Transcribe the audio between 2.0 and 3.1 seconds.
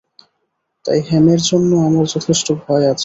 যথেষ্ট ভয় আছে।